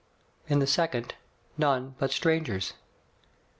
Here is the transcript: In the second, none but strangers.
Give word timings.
In 0.47 0.57
the 0.57 0.65
second, 0.65 1.13
none 1.59 1.93
but 1.99 2.09
strangers. 2.09 2.73